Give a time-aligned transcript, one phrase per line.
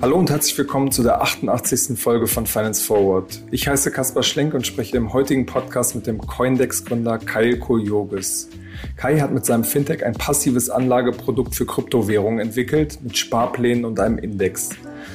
[0.00, 1.98] Hallo und herzlich willkommen zu der 88.
[1.98, 3.40] Folge von Finance Forward.
[3.50, 8.48] Ich heiße Kaspar Schlenk und spreche im heutigen Podcast mit dem Coindex-Gründer Kai Koyogis.
[8.96, 14.18] Kai hat mit seinem Fintech ein passives Anlageprodukt für Kryptowährungen entwickelt, mit Sparplänen und einem
[14.18, 14.70] Index.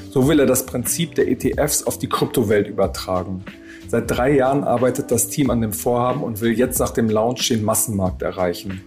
[0.09, 3.43] So will er das Prinzip der ETFs auf die Kryptowelt übertragen.
[3.87, 7.47] Seit drei Jahren arbeitet das Team an dem Vorhaben und will jetzt nach dem Launch
[7.47, 8.81] den Massenmarkt erreichen.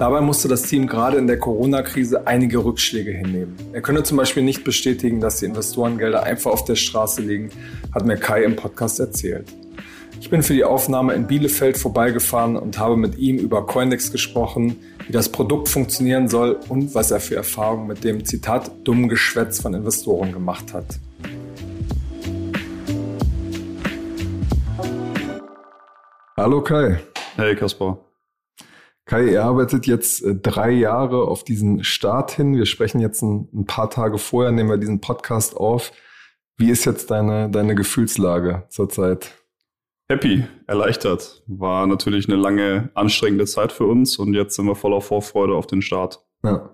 [0.00, 3.54] Dabei musste das Team gerade in der Corona-Krise einige Rückschläge hinnehmen.
[3.74, 7.50] Er könne zum Beispiel nicht bestätigen, dass die Investorengelder einfach auf der Straße liegen,
[7.94, 9.52] hat mir Kai im Podcast erzählt.
[10.18, 14.78] Ich bin für die Aufnahme in Bielefeld vorbeigefahren und habe mit ihm über Coindex gesprochen,
[15.06, 19.60] wie das Produkt funktionieren soll und was er für Erfahrungen mit dem Zitat dummen Geschwätz
[19.60, 20.98] von Investoren gemacht hat.
[26.38, 27.00] Hallo Kai.
[27.36, 27.98] Hey Kaspar.
[29.10, 32.54] Kai, ihr arbeitet jetzt äh, drei Jahre auf diesen Start hin.
[32.54, 35.90] Wir sprechen jetzt ein, ein, paar Tage vorher, nehmen wir diesen Podcast auf.
[36.56, 39.34] Wie ist jetzt deine, deine Gefühlslage zurzeit?
[40.08, 41.42] Happy, erleichtert.
[41.48, 45.66] War natürlich eine lange, anstrengende Zeit für uns und jetzt sind wir voller Vorfreude auf
[45.66, 46.24] den Start.
[46.44, 46.70] Ja.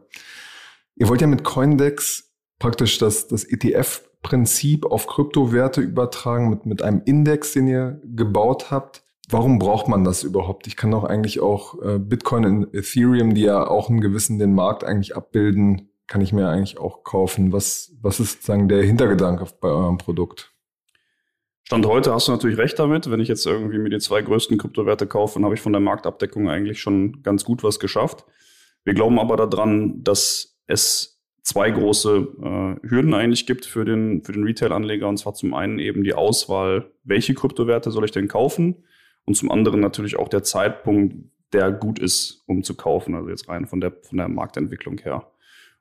[0.97, 7.00] Ihr wollt ja mit Coindex praktisch das, das ETF-Prinzip auf Kryptowerte übertragen mit, mit einem
[7.06, 9.06] Index, den ihr gebaut habt.
[9.29, 10.67] Warum braucht man das überhaupt?
[10.67, 14.55] Ich kann doch eigentlich auch äh, Bitcoin und Ethereum, die ja auch einen gewissen den
[14.55, 17.53] Markt eigentlich abbilden, kann ich mir eigentlich auch kaufen.
[17.53, 20.53] Was, was ist sozusagen der Hintergedanke bei eurem Produkt?
[21.65, 23.11] Stand heute hast du natürlich recht damit.
[23.11, 25.81] Wenn ich jetzt irgendwie mir die zwei größten Kryptowerte kaufe, dann habe ich von der
[25.81, 28.25] Marktabdeckung eigentlich schon ganz gut was geschafft.
[28.85, 34.31] Wir glauben aber daran, dass es zwei große äh, Hürden eigentlich gibt für den, für
[34.31, 35.09] den Retail-Anleger.
[35.09, 38.85] Und zwar zum einen eben die Auswahl, welche Kryptowerte soll ich denn kaufen?
[39.27, 41.17] Und zum anderen natürlich auch der Zeitpunkt,
[41.53, 45.31] der gut ist, um zu kaufen, also jetzt rein von der, von der Marktentwicklung her.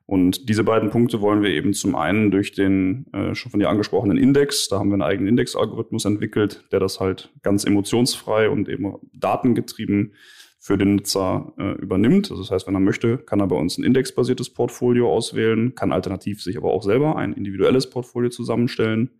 [0.04, 3.68] Und diese beiden Punkte wollen wir eben zum einen durch den äh, schon von dir
[3.68, 8.68] angesprochenen Index, da haben wir einen eigenen Indexalgorithmus entwickelt, der das halt ganz emotionsfrei und
[8.68, 10.12] eben datengetrieben
[10.60, 12.30] für den Nutzer äh, übernimmt.
[12.30, 15.92] Also das heißt, wenn er möchte, kann er bei uns ein indexbasiertes Portfolio auswählen, kann
[15.92, 19.10] alternativ sich aber auch selber ein individuelles Portfolio zusammenstellen.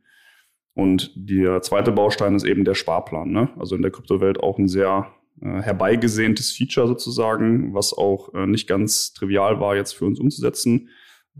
[0.76, 3.30] Und der zweite Baustein ist eben der Sparplan.
[3.30, 3.48] Ne?
[3.58, 5.06] Also in der Kryptowelt auch ein sehr
[5.40, 10.90] äh, herbeigesehntes Feature sozusagen, was auch äh, nicht ganz trivial war, jetzt für uns umzusetzen.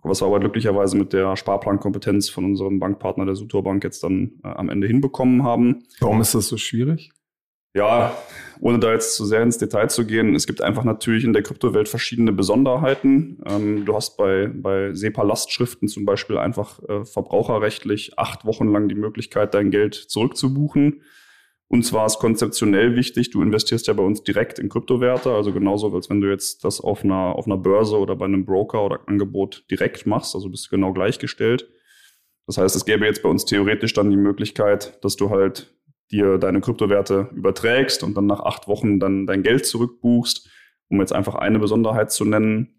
[0.03, 4.41] Was wir aber glücklicherweise mit der Sparplankompetenz von unserem Bankpartner der Sutor Bank jetzt dann
[4.43, 5.85] äh, am Ende hinbekommen haben.
[6.01, 7.13] Warum ist das so schwierig?
[7.77, 8.17] Ja,
[8.59, 11.43] ohne da jetzt zu sehr ins Detail zu gehen, es gibt einfach natürlich in der
[11.43, 13.43] Kryptowelt verschiedene Besonderheiten.
[13.45, 18.95] Ähm, du hast bei, bei SEPA-Lastschriften zum Beispiel einfach äh, verbraucherrechtlich acht Wochen lang die
[18.95, 21.03] Möglichkeit, dein Geld zurückzubuchen.
[21.69, 25.95] Und zwar ist konzeptionell wichtig, du investierst ja bei uns direkt in Kryptowerte, also genauso,
[25.95, 29.01] als wenn du jetzt das auf einer, auf einer Börse oder bei einem Broker oder
[29.07, 31.69] Angebot direkt machst, also bist du genau gleichgestellt.
[32.47, 35.76] Das heißt, es gäbe jetzt bei uns theoretisch dann die Möglichkeit, dass du halt
[36.11, 40.49] dir deine Kryptowerte überträgst und dann nach acht Wochen dann dein Geld zurückbuchst,
[40.89, 42.73] um jetzt einfach eine Besonderheit zu nennen.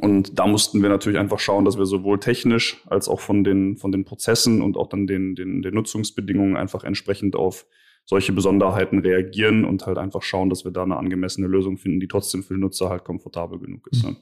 [0.00, 3.76] Und da mussten wir natürlich einfach schauen, dass wir sowohl technisch als auch von den,
[3.76, 7.66] von den Prozessen und auch dann den, den, den Nutzungsbedingungen einfach entsprechend auf
[8.04, 12.08] solche Besonderheiten reagieren und halt einfach schauen, dass wir da eine angemessene Lösung finden, die
[12.08, 14.04] trotzdem für den Nutzer halt komfortabel genug ist.
[14.04, 14.16] Ne?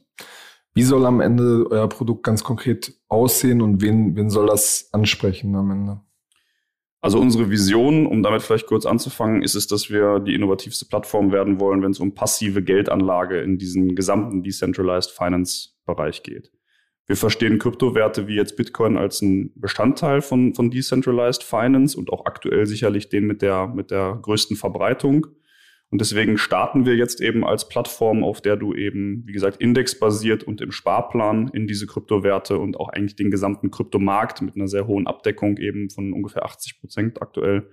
[0.74, 5.54] Wie soll am Ende euer Produkt ganz konkret aussehen und wen, wen soll das ansprechen
[5.54, 6.00] am Ende?
[7.04, 11.32] Also unsere Vision, um damit vielleicht kurz anzufangen, ist es, dass wir die innovativste Plattform
[11.32, 16.50] werden wollen, wenn es um passive Geldanlage in diesen gesamten Decentralized Finance Bereich geht.
[17.06, 22.24] Wir verstehen Kryptowerte wie jetzt Bitcoin als ein Bestandteil von, von Decentralized Finance und auch
[22.24, 25.26] aktuell sicherlich den mit der, mit der größten Verbreitung.
[25.94, 30.42] Und deswegen starten wir jetzt eben als Plattform, auf der du eben, wie gesagt, indexbasiert
[30.42, 34.88] und im Sparplan in diese Kryptowerte und auch eigentlich den gesamten Kryptomarkt mit einer sehr
[34.88, 37.68] hohen Abdeckung eben von ungefähr 80 Prozent aktuell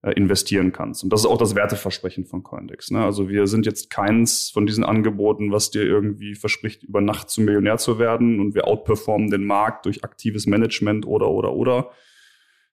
[0.00, 1.04] äh, investieren kannst.
[1.04, 2.90] Und das ist auch das Werteversprechen von Coindex.
[2.90, 3.04] Ne?
[3.04, 7.44] Also wir sind jetzt keins von diesen Angeboten, was dir irgendwie verspricht, über Nacht zum
[7.44, 11.90] Millionär zu werden und wir outperformen den Markt durch aktives Management oder, oder, oder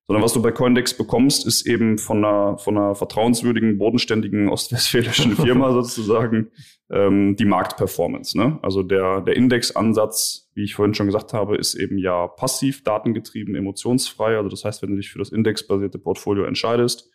[0.07, 5.35] sondern was du bei Coindex bekommst, ist eben von einer, von einer vertrauenswürdigen, bodenständigen ostwestfälischen
[5.35, 6.51] Firma sozusagen
[6.91, 8.37] ähm, die Marktperformance.
[8.37, 8.59] Ne?
[8.61, 13.55] Also der, der Indexansatz, wie ich vorhin schon gesagt habe, ist eben ja passiv, datengetrieben,
[13.55, 14.37] emotionsfrei.
[14.37, 17.09] Also das heißt, wenn du dich für das indexbasierte Portfolio entscheidest,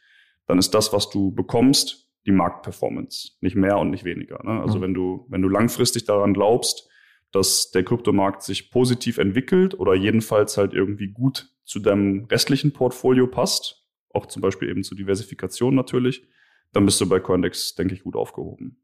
[0.47, 3.33] dann ist das, was du bekommst, die Marktperformance.
[3.41, 4.43] Nicht mehr und nicht weniger.
[4.43, 4.61] Ne?
[4.61, 4.83] Also mhm.
[4.83, 6.90] wenn du, wenn du langfristig daran glaubst,
[7.33, 13.27] dass der Kryptomarkt sich positiv entwickelt oder jedenfalls halt irgendwie gut zu deinem restlichen Portfolio
[13.27, 16.27] passt, auch zum Beispiel eben zur Diversifikation natürlich,
[16.73, 18.83] dann bist du bei Coindex, denke ich, gut aufgehoben.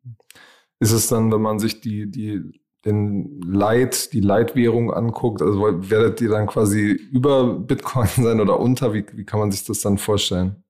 [0.78, 2.42] ist es dann, wenn man sich die, die,
[2.84, 5.60] den Leit, die Leitwährung anguckt, also
[5.90, 8.94] werdet ihr dann quasi über Bitcoin sein oder unter?
[8.94, 10.64] Wie, wie kann man sich das dann vorstellen?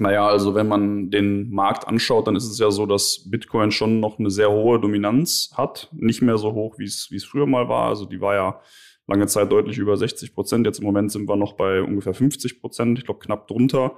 [0.00, 4.00] Naja, also wenn man den Markt anschaut, dann ist es ja so, dass Bitcoin schon
[4.00, 5.88] noch eine sehr hohe Dominanz hat.
[5.92, 7.88] Nicht mehr so hoch, wie es, früher mal war.
[7.88, 8.60] Also die war ja
[9.08, 10.66] lange Zeit deutlich über 60 Prozent.
[10.66, 12.98] Jetzt im Moment sind wir noch bei ungefähr 50 Prozent.
[12.98, 13.96] Ich glaube knapp drunter.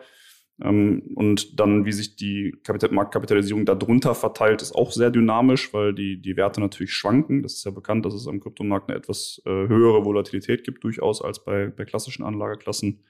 [0.62, 5.94] Ähm, und dann, wie sich die Kapital Marktkapitalisierung darunter verteilt, ist auch sehr dynamisch, weil
[5.94, 7.42] die, die Werte natürlich schwanken.
[7.42, 11.22] Das ist ja bekannt, dass es am Kryptomarkt eine etwas äh, höhere Volatilität gibt, durchaus
[11.22, 13.00] als bei, bei klassischen Anlageklassen.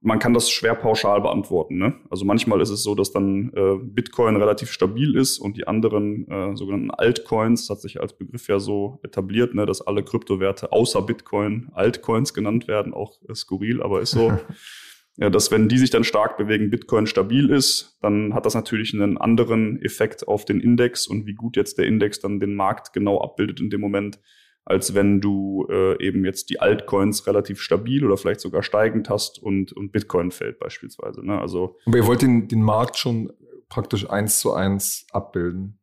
[0.00, 1.76] Man kann das schwer pauschal beantworten.
[1.76, 1.94] Ne?
[2.08, 6.28] Also manchmal ist es so, dass dann äh, Bitcoin relativ stabil ist und die anderen
[6.28, 11.02] äh, sogenannten Altcoins, hat sich als Begriff ja so etabliert, ne, dass alle Kryptowerte außer
[11.02, 14.32] Bitcoin Altcoins genannt werden, auch äh, skurril, aber ist so.
[15.18, 18.94] ja, dass wenn die sich dann stark bewegen, Bitcoin stabil ist, dann hat das natürlich
[18.94, 22.92] einen anderen Effekt auf den Index und wie gut jetzt der Index dann den Markt
[22.92, 24.20] genau abbildet in dem Moment,
[24.68, 29.42] als wenn du äh, eben jetzt die Altcoins relativ stabil oder vielleicht sogar steigend hast
[29.42, 31.24] und, und Bitcoin fällt beispielsweise.
[31.24, 31.40] Ne?
[31.40, 33.32] Also, Aber ihr wollt den, den Markt schon
[33.70, 35.80] praktisch eins zu eins abbilden.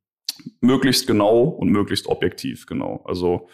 [0.61, 3.01] Möglichst genau und möglichst objektiv, genau.
[3.05, 3.47] Also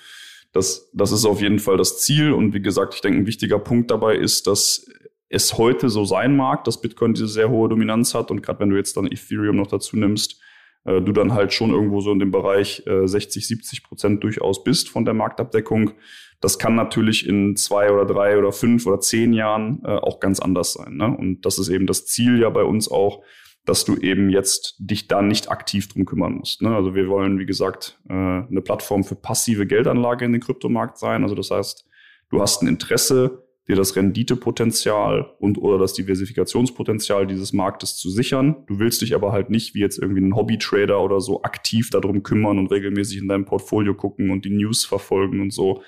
[0.52, 2.34] das, das ist auf jeden Fall das Ziel.
[2.34, 4.86] Und wie gesagt, ich denke, ein wichtiger Punkt dabei ist, dass
[5.30, 8.70] es heute so sein mag, dass Bitcoin diese sehr hohe Dominanz hat und gerade wenn
[8.70, 10.42] du jetzt dann Ethereum noch dazu nimmst,
[10.86, 14.64] äh, du dann halt schon irgendwo so in dem Bereich äh, 60, 70 Prozent durchaus
[14.64, 15.92] bist von der Marktabdeckung.
[16.40, 20.40] Das kann natürlich in zwei oder drei oder fünf oder zehn Jahren äh, auch ganz
[20.40, 20.98] anders sein.
[20.98, 21.06] Ne?
[21.06, 23.24] Und das ist eben das Ziel ja bei uns auch,
[23.66, 26.64] dass du eben jetzt dich da nicht aktiv drum kümmern musst.
[26.64, 26.76] Ne?
[26.76, 31.22] Also wir wollen, wie gesagt, äh, eine Plattform für passive Geldanlage in den Kryptomarkt sein.
[31.22, 31.86] Also das heißt,
[32.32, 38.64] du hast ein Interesse, dir das Renditepotenzial und oder das Diversifikationspotenzial dieses Marktes zu sichern.
[38.68, 42.24] Du willst dich aber halt nicht wie jetzt irgendwie ein Hobbytrader oder so aktiv darum
[42.24, 45.84] kümmern und regelmäßig in deinem Portfolio gucken und die News verfolgen und so.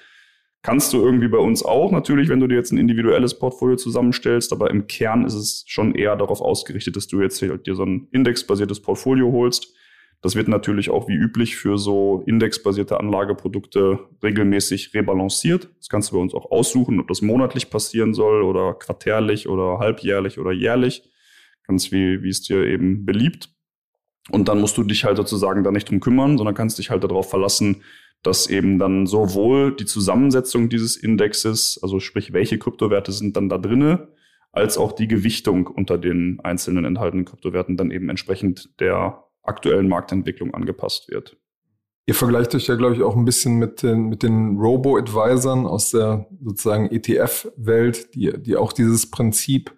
[0.61, 4.53] Kannst du irgendwie bei uns auch natürlich, wenn du dir jetzt ein individuelles Portfolio zusammenstellst,
[4.53, 8.07] aber im Kern ist es schon eher darauf ausgerichtet, dass du jetzt dir so ein
[8.11, 9.75] indexbasiertes Portfolio holst
[10.23, 15.69] das wird natürlich auch wie üblich für so indexbasierte Anlageprodukte regelmäßig rebalanciert.
[15.77, 19.79] Das kannst du bei uns auch aussuchen, ob das monatlich passieren soll oder quartärlich oder
[19.79, 21.03] halbjährlich oder jährlich.
[21.67, 23.49] Ganz wie, wie es dir eben beliebt.
[24.31, 27.03] Und dann musst du dich halt sozusagen da nicht drum kümmern, sondern kannst dich halt
[27.03, 27.83] darauf verlassen,
[28.21, 33.57] dass eben dann sowohl die Zusammensetzung dieses Indexes, also sprich, welche Kryptowerte sind dann da
[33.57, 34.07] drinne,
[34.53, 40.53] als auch die Gewichtung unter den einzelnen enthaltenen Kryptowerten dann eben entsprechend der aktuellen Marktentwicklung
[40.53, 41.37] angepasst wird.
[42.05, 45.91] Ihr vergleicht euch ja, glaube ich, auch ein bisschen mit den, mit den Robo-Advisern aus
[45.91, 49.73] der sozusagen ETF-Welt, die, die auch dieses Prinzip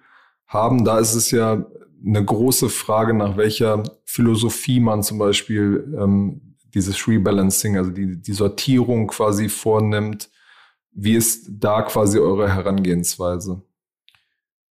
[0.47, 0.85] haben.
[0.85, 1.65] Da ist es ja
[2.03, 8.33] eine große Frage, nach welcher Philosophie man zum Beispiel ähm, dieses Rebalancing, also die, die
[8.33, 10.29] Sortierung quasi vornimmt.
[10.91, 13.61] Wie ist da quasi eure Herangehensweise?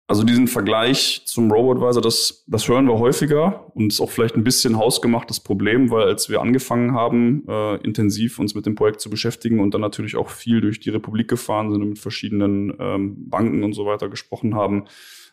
[0.07, 4.43] Also diesen Vergleich zum Robo-Advisor, das, das hören wir häufiger und ist auch vielleicht ein
[4.43, 9.09] bisschen hausgemachtes Problem, weil als wir angefangen haben, äh, intensiv uns mit dem Projekt zu
[9.09, 13.29] beschäftigen und dann natürlich auch viel durch die Republik gefahren sind und mit verschiedenen ähm,
[13.29, 14.85] Banken und so weiter gesprochen haben,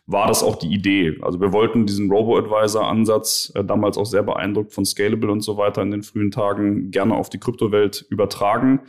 [0.07, 1.19] war das auch die Idee.
[1.21, 5.83] Also wir wollten diesen Robo-Advisor-Ansatz, äh, damals auch sehr beeindruckt von Scalable und so weiter
[5.83, 8.79] in den frühen Tagen, gerne auf die Kryptowelt übertragen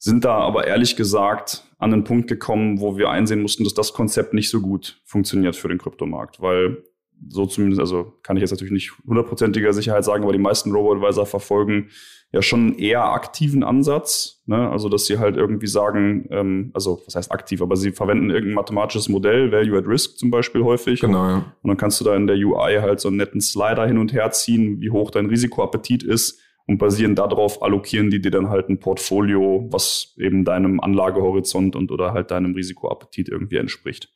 [0.00, 3.92] sind da aber ehrlich gesagt an den Punkt gekommen, wo wir einsehen mussten, dass das
[3.92, 6.84] Konzept nicht so gut funktioniert für den Kryptomarkt, weil
[7.28, 11.26] so zumindest, also kann ich jetzt natürlich nicht hundertprozentiger Sicherheit sagen, aber die meisten Robo-Advisor
[11.26, 11.88] verfolgen
[12.32, 14.42] ja schon einen eher aktiven Ansatz.
[14.46, 14.70] Ne?
[14.70, 18.54] Also, dass sie halt irgendwie sagen, ähm, also was heißt aktiv, aber sie verwenden irgendein
[18.54, 21.00] mathematisches Modell, Value at Risk zum Beispiel häufig.
[21.00, 21.36] Genau, ja.
[21.62, 24.12] Und dann kannst du da in der UI halt so einen netten Slider hin und
[24.12, 28.68] her ziehen, wie hoch dein Risikoappetit ist und basierend darauf allokieren die dir dann halt
[28.68, 34.14] ein Portfolio, was eben deinem Anlagehorizont und oder halt deinem Risikoappetit irgendwie entspricht.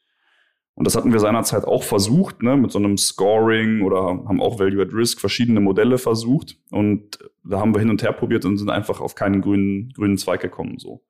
[0.75, 4.61] Und das hatten wir seinerzeit auch versucht, ne, mit so einem Scoring oder haben auch
[4.61, 6.57] Value at Risk verschiedene Modelle versucht.
[6.71, 10.17] Und da haben wir hin und her probiert und sind einfach auf keinen grünen, grünen
[10.17, 11.03] Zweig gekommen, so.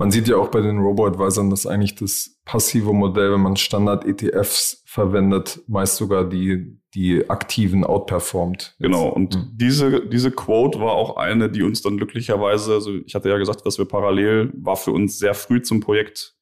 [0.00, 4.82] Man sieht ja auch bei den Robo-Advisern, dass eigentlich das passive Modell, wenn man Standard-ETFs
[4.86, 8.76] verwendet, meist sogar die, die aktiven outperformt.
[8.78, 9.50] Genau, und mhm.
[9.52, 13.66] diese, diese Quote war auch eine, die uns dann glücklicherweise, also ich hatte ja gesagt,
[13.66, 16.34] dass wir parallel, war für uns sehr früh zum Projekt,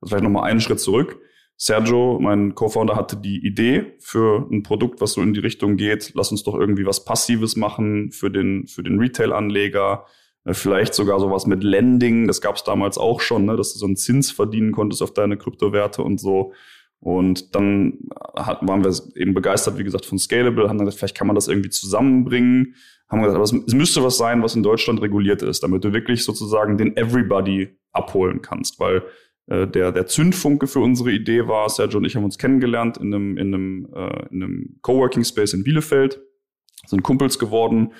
[0.00, 1.20] also vielleicht nochmal einen Schritt zurück.
[1.56, 6.10] Sergio, mein Co-Founder, hatte die Idee für ein Produkt, was so in die Richtung geht,
[6.16, 10.04] lass uns doch irgendwie was Passives machen für den, für den Retail-Anleger
[10.52, 13.86] vielleicht sogar sowas mit Lending, das gab es damals auch schon, ne, dass du so
[13.86, 16.52] einen Zins verdienen konntest auf deine Kryptowerte und so.
[17.00, 17.98] Und dann
[18.34, 21.48] hat, waren wir eben begeistert, wie gesagt, von Scalable, haben gesagt, vielleicht kann man das
[21.48, 22.74] irgendwie zusammenbringen.
[23.10, 26.24] Haben gesagt, aber es, müsste was sein, was in Deutschland reguliert ist, damit du wirklich
[26.24, 28.80] sozusagen den Everybody abholen kannst.
[28.80, 29.02] Weil
[29.48, 33.12] äh, der, der Zündfunke für unsere Idee war, Sergio und ich haben uns kennengelernt in
[33.12, 36.20] einem, in einem, äh, in einem Coworking Space in Bielefeld,
[36.86, 37.92] sind Kumpels geworden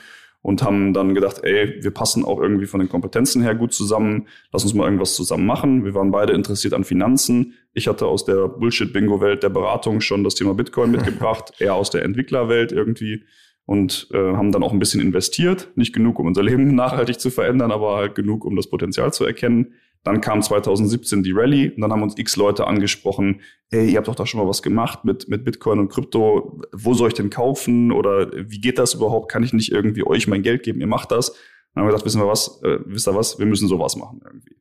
[0.44, 4.28] und haben dann gedacht, ey, wir passen auch irgendwie von den Kompetenzen her gut zusammen,
[4.52, 5.86] lass uns mal irgendwas zusammen machen.
[5.86, 7.54] Wir waren beide interessiert an Finanzen.
[7.72, 12.02] Ich hatte aus der Bullshit-Bingo-Welt der Beratung schon das Thema Bitcoin mitgebracht, er aus der
[12.02, 13.24] Entwicklerwelt irgendwie
[13.66, 15.68] und äh, haben dann auch ein bisschen investiert.
[15.74, 19.24] Nicht genug, um unser Leben nachhaltig zu verändern, aber halt genug, um das Potenzial zu
[19.24, 19.74] erkennen.
[20.02, 23.40] Dann kam 2017 die Rallye und dann haben uns x Leute angesprochen,
[23.70, 26.60] hey, ihr habt doch da schon mal was gemacht mit, mit Bitcoin und Krypto.
[26.72, 27.90] Wo soll ich denn kaufen?
[27.90, 29.30] Oder wie geht das überhaupt?
[29.30, 30.80] Kann ich nicht irgendwie euch mein Geld geben?
[30.80, 31.32] Ihr macht das.
[31.72, 33.38] dann haben wir gesagt, wissen wir was, äh, wisst ihr was?
[33.38, 34.56] Wir müssen sowas machen irgendwie.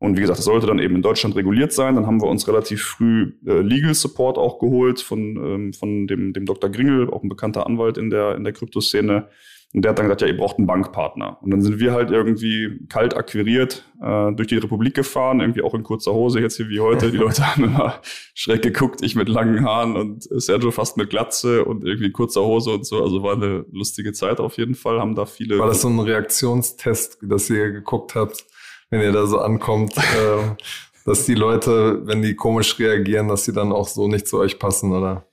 [0.00, 1.96] Und wie gesagt, das sollte dann eben in Deutschland reguliert sein.
[1.96, 6.32] Dann haben wir uns relativ früh äh, Legal Support auch geholt von, ähm, von dem,
[6.32, 6.70] dem Dr.
[6.70, 9.28] Gringel, auch ein bekannter Anwalt in der, in der Kryptoszene
[9.74, 11.42] und der hat dann gesagt, ja, ihr braucht einen Bankpartner.
[11.42, 15.74] Und dann sind wir halt irgendwie kalt akquiriert äh, durch die Republik gefahren, irgendwie auch
[15.74, 17.10] in kurzer Hose, jetzt hier wie heute.
[17.10, 18.00] Die Leute haben immer
[18.32, 22.70] schräg geguckt, ich mit langen Haaren und Sergio fast mit Glatze und irgendwie kurzer Hose
[22.70, 23.02] und so.
[23.02, 25.58] Also war eine lustige Zeit auf jeden Fall, haben da viele.
[25.58, 28.46] War das so ein Reaktionstest, dass ihr geguckt habt,
[28.90, 30.56] wenn ihr da so ankommt, äh,
[31.04, 34.58] dass die Leute, wenn die komisch reagieren, dass sie dann auch so nicht zu euch
[34.58, 35.28] passen, oder?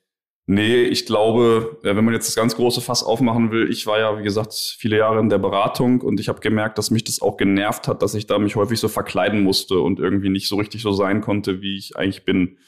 [0.47, 4.19] Nee, ich glaube, wenn man jetzt das ganz große Fass aufmachen will, ich war ja,
[4.19, 7.37] wie gesagt, viele Jahre in der Beratung und ich habe gemerkt, dass mich das auch
[7.37, 10.83] genervt hat, dass ich da mich häufig so verkleiden musste und irgendwie nicht so richtig
[10.83, 12.59] so sein konnte, wie ich eigentlich bin.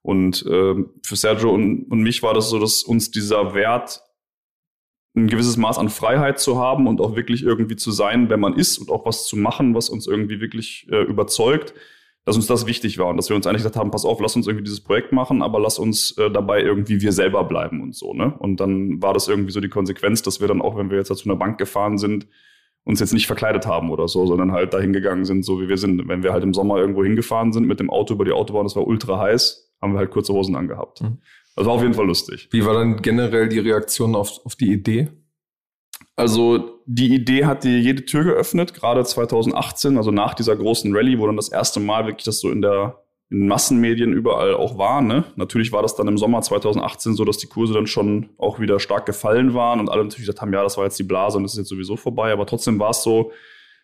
[0.00, 4.00] Und äh, für Sergio und, und mich war das so, dass uns dieser Wert,
[5.16, 8.54] ein gewisses Maß an Freiheit zu haben und auch wirklich irgendwie zu sein, wenn man
[8.54, 11.74] ist und auch was zu machen, was uns irgendwie wirklich äh, überzeugt,
[12.26, 14.36] dass uns das wichtig war und dass wir uns eigentlich gesagt haben, pass auf, lass
[14.36, 17.94] uns irgendwie dieses Projekt machen, aber lass uns äh, dabei irgendwie wir selber bleiben und
[17.94, 18.12] so.
[18.12, 18.34] Ne?
[18.38, 21.14] Und dann war das irgendwie so die Konsequenz, dass wir dann auch, wenn wir jetzt
[21.16, 22.26] zu einer Bank gefahren sind,
[22.84, 25.78] uns jetzt nicht verkleidet haben oder so, sondern halt dahin gegangen sind, so wie wir
[25.78, 26.08] sind.
[26.08, 28.76] Wenn wir halt im Sommer irgendwo hingefahren sind mit dem Auto über die Autobahn, das
[28.76, 31.02] war ultra heiß, haben wir halt kurze Hosen angehabt.
[31.02, 31.18] Mhm.
[31.56, 32.48] Das war auf jeden Fall lustig.
[32.52, 35.08] Wie war dann generell die Reaktion auf, auf die Idee?
[36.14, 41.18] Also die Idee hat dir jede Tür geöffnet, gerade 2018, also nach dieser großen Rallye,
[41.18, 45.00] wo dann das erste Mal wirklich das so in der in Massenmedien überall auch war.
[45.02, 45.24] Ne?
[45.34, 48.78] Natürlich war das dann im Sommer 2018 so, dass die Kurse dann schon auch wieder
[48.78, 51.42] stark gefallen waren und alle natürlich gesagt haben, ja, das war jetzt die Blase und
[51.42, 52.32] das ist jetzt sowieso vorbei.
[52.32, 53.32] Aber trotzdem war es so,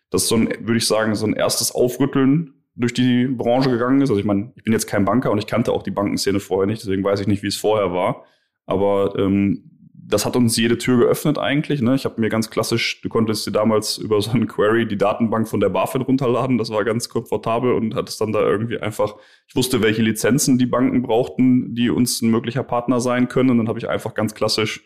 [0.09, 4.09] dass so ein, würde ich sagen, so ein erstes Aufrütteln durch die Branche gegangen ist.
[4.09, 6.67] Also ich meine, ich bin jetzt kein Banker und ich kannte auch die Bankenszene vorher
[6.67, 8.25] nicht, deswegen weiß ich nicht, wie es vorher war.
[8.65, 9.69] Aber ähm,
[10.05, 11.81] das hat uns jede Tür geöffnet eigentlich.
[11.81, 11.95] Ne?
[11.95, 15.47] Ich habe mir ganz klassisch, du konntest dir damals über so eine Query die Datenbank
[15.47, 16.57] von der BaFin runterladen.
[16.57, 19.15] Das war ganz komfortabel und hattest dann da irgendwie einfach,
[19.47, 23.49] ich wusste, welche Lizenzen die Banken brauchten, die uns ein möglicher Partner sein können.
[23.49, 24.83] Und dann habe ich einfach ganz klassisch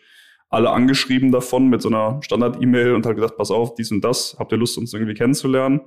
[0.50, 4.36] alle angeschrieben davon mit so einer Standard-E-Mail und halt gesagt, pass auf, dies und das,
[4.38, 5.80] habt ihr Lust, uns irgendwie kennenzulernen?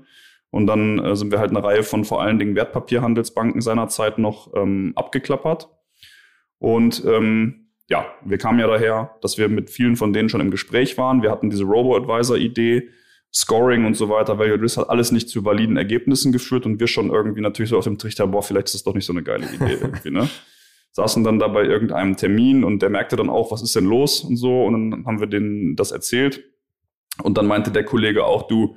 [0.51, 4.53] Und dann äh, sind wir halt eine Reihe von vor allen Dingen Wertpapierhandelsbanken seinerzeit noch
[4.53, 5.69] ähm, abgeklappert.
[6.59, 10.51] Und ähm, ja, wir kamen ja daher, dass wir mit vielen von denen schon im
[10.51, 11.23] Gespräch waren.
[11.23, 12.89] Wir hatten diese Robo-Advisor-Idee,
[13.33, 14.37] Scoring und so weiter.
[14.37, 17.77] Value Risk hat alles nicht zu validen Ergebnissen geführt und wir schon irgendwie natürlich so
[17.77, 20.29] auf dem Trichter, boah, vielleicht ist das doch nicht so eine geile Idee irgendwie, ne?
[20.93, 24.21] Saßen dann da bei irgendeinem Termin und der merkte dann auch, was ist denn los
[24.21, 24.65] und so.
[24.65, 26.43] Und dann haben wir denen das erzählt.
[27.23, 28.75] Und dann meinte der Kollege auch, du,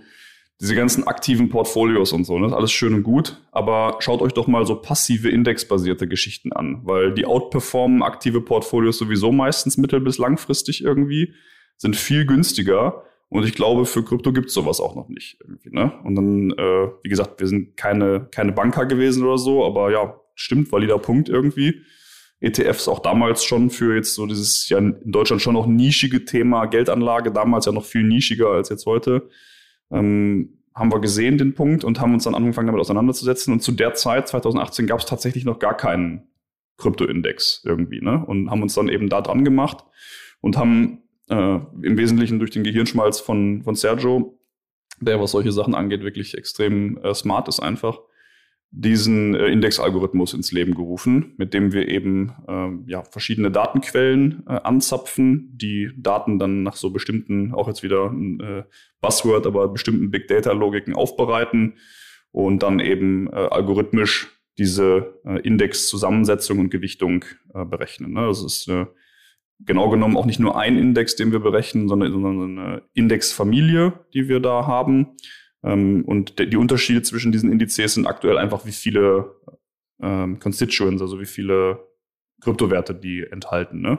[0.60, 4.46] diese ganzen aktiven Portfolios und so, ne, alles schön und gut, aber schaut euch doch
[4.46, 10.18] mal so passive indexbasierte Geschichten an, weil die outperformen aktive Portfolios sowieso meistens mittel- bis
[10.18, 11.34] langfristig irgendwie,
[11.76, 15.92] sind viel günstiger und ich glaube, für Krypto gibt's sowas auch noch nicht irgendwie, ne?
[16.04, 20.20] Und dann, äh, wie gesagt, wir sind keine, keine Banker gewesen oder so, aber ja,
[20.36, 21.80] stimmt, valider Punkt irgendwie.
[22.40, 26.66] ETFs auch damals schon für jetzt so dieses ja in Deutschland schon noch nischige Thema
[26.66, 29.28] Geldanlage, damals ja noch viel nischiger als jetzt heute
[29.94, 33.52] ähm, haben wir gesehen, den Punkt, und haben uns dann angefangen, damit auseinanderzusetzen.
[33.52, 36.28] Und zu der Zeit, 2018, gab es tatsächlich noch gar keinen
[36.78, 38.24] Krypto-Index irgendwie, ne?
[38.26, 39.84] Und haben uns dann eben da dran gemacht
[40.40, 41.34] und haben äh,
[41.82, 44.38] im Wesentlichen durch den Gehirnschmalz von, von Sergio,
[45.00, 48.00] der, was solche Sachen angeht, wirklich extrem äh, smart ist einfach,
[48.76, 54.54] diesen äh, Indexalgorithmus ins Leben gerufen, mit dem wir eben äh, ja, verschiedene Datenquellen äh,
[54.64, 58.64] anzapfen, die Daten dann nach so bestimmten, auch jetzt wieder ein äh,
[59.00, 61.74] Buzzword, aber bestimmten Big Data-Logiken aufbereiten
[62.32, 68.12] und dann eben äh, algorithmisch diese äh, Indexzusammensetzung und Gewichtung äh, berechnen.
[68.12, 68.26] Ne?
[68.26, 68.86] Das ist äh,
[69.60, 74.28] genau genommen auch nicht nur ein Index, den wir berechnen, sondern, sondern eine Indexfamilie, die
[74.28, 75.14] wir da haben
[76.04, 79.34] und die Unterschiede zwischen diesen Indizes sind aktuell einfach, wie viele
[80.00, 81.88] ähm, Constituents, also wie viele
[82.42, 83.80] Kryptowerte die enthalten.
[83.80, 83.98] Ne?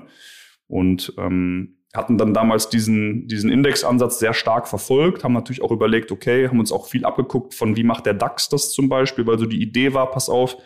[0.67, 6.11] Und ähm, hatten dann damals diesen, diesen Indexansatz sehr stark verfolgt, haben natürlich auch überlegt,
[6.11, 9.39] okay, haben uns auch viel abgeguckt von, wie macht der DAX das zum Beispiel, weil
[9.39, 10.57] so die Idee war, pass auf,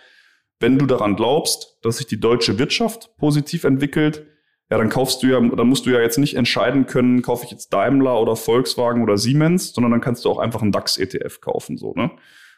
[0.59, 4.25] wenn du daran glaubst, dass sich die deutsche Wirtschaft positiv entwickelt,
[4.69, 7.51] ja, dann kaufst du ja, dann musst du ja jetzt nicht entscheiden können, kaufe ich
[7.51, 11.77] jetzt Daimler oder Volkswagen oder Siemens, sondern dann kannst du auch einfach einen DAX-ETF kaufen,
[11.77, 12.11] so, ne?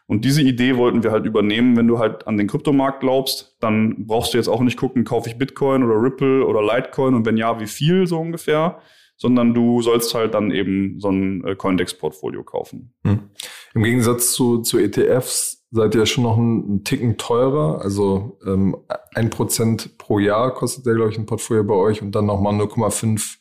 [0.07, 1.77] Und diese Idee wollten wir halt übernehmen.
[1.77, 5.29] Wenn du halt an den Kryptomarkt glaubst, dann brauchst du jetzt auch nicht gucken, kaufe
[5.29, 8.79] ich Bitcoin oder Ripple oder Litecoin und wenn ja, wie viel so ungefähr,
[9.15, 12.93] sondern du sollst halt dann eben so ein äh, Coindex-Portfolio kaufen.
[13.05, 13.29] Hm.
[13.73, 17.81] Im Gegensatz zu, zu ETFs seid ihr schon noch einen, einen Ticken teurer.
[17.81, 18.77] Also ähm,
[19.15, 22.53] ein Prozent pro Jahr kostet der, glaube ich, ein Portfolio bei euch und dann nochmal
[22.53, 23.37] 0,5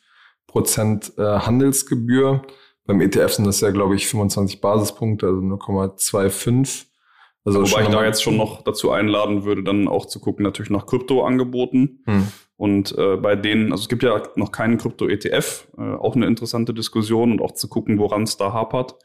[0.47, 2.41] Prozent äh, Handelsgebühr.
[2.85, 6.85] Beim ETF sind das ja, glaube ich, 25 Basispunkte, also 0,25.
[7.43, 10.69] Also Wobei ich da jetzt schon noch dazu einladen würde, dann auch zu gucken, natürlich
[10.69, 12.03] nach Kryptoangeboten.
[12.05, 12.27] Hm.
[12.55, 16.73] Und äh, bei denen, also es gibt ja noch keinen Krypto-ETF, äh, auch eine interessante
[16.73, 18.95] Diskussion und auch zu gucken, woran es da hapert.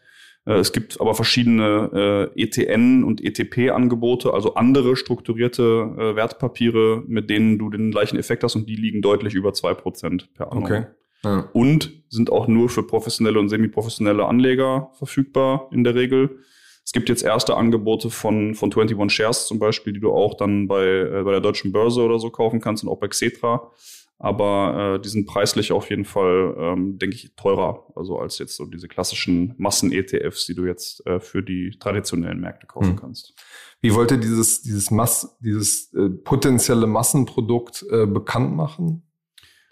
[0.47, 7.29] Äh, es gibt aber verschiedene äh, ETN und ETP-Angebote, also andere strukturierte äh, Wertpapiere, mit
[7.29, 10.65] denen du den gleichen Effekt hast und die liegen deutlich über zwei Prozent per annum.
[10.65, 10.87] Okay.
[11.25, 11.49] Ja.
[11.53, 16.39] Und sind auch nur für professionelle und semiprofessionelle Anleger verfügbar in der Regel.
[16.85, 20.69] Es gibt jetzt erste Angebote von, von 21 Shares zum Beispiel, die du auch dann
[20.69, 23.73] bei, äh, bei der deutschen Börse oder so kaufen kannst und auch bei Xetra.
[24.19, 27.87] Aber äh, die sind preislich auf jeden Fall, ähm, denke ich, teurer.
[27.95, 32.67] Also als jetzt so diese klassischen Massen-ETFs, die du jetzt äh, für die traditionellen Märkte
[32.67, 32.97] kaufen hm.
[32.97, 33.35] kannst.
[33.83, 39.03] Wie wollt ihr dieses, dieses, Mass, dieses äh, potenzielle Massenprodukt äh, bekannt machen?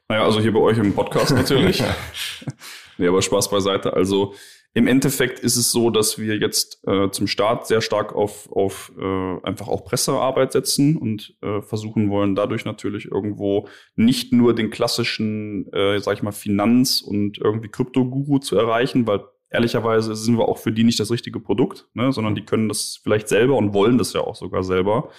[0.08, 1.82] Naja, also hier bei euch im Podcast natürlich.
[2.98, 3.94] nee, aber Spaß beiseite.
[3.94, 4.34] Also
[4.76, 8.92] im Endeffekt ist es so, dass wir jetzt äh, zum Start sehr stark auf, auf
[8.98, 14.70] äh, einfach auch Pressearbeit setzen und äh, versuchen wollen, dadurch natürlich irgendwo nicht nur den
[14.70, 20.48] klassischen, äh, sag ich mal, Finanz- und irgendwie Krypto-Guru zu erreichen, weil ehrlicherweise sind wir
[20.48, 23.74] auch für die nicht das richtige Produkt, ne, sondern die können das vielleicht selber und
[23.74, 25.10] wollen das ja auch sogar selber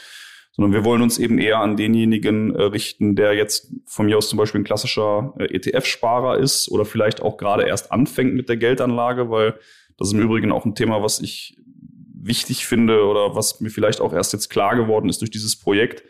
[0.56, 4.30] sondern wir wollen uns eben eher an denjenigen äh, richten, der jetzt von mir aus
[4.30, 8.56] zum Beispiel ein klassischer äh, ETF-Sparer ist oder vielleicht auch gerade erst anfängt mit der
[8.56, 9.60] Geldanlage, weil
[9.98, 11.58] das ist im Übrigen auch ein Thema, was ich
[12.14, 16.04] wichtig finde oder was mir vielleicht auch erst jetzt klar geworden ist durch dieses Projekt,